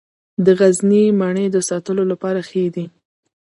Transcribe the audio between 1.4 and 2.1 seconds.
د ساتلو